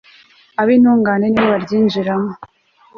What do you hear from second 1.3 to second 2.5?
bo baryinjiramo